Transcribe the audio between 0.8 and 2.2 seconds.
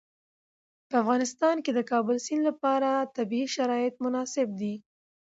په افغانستان کې د د کابل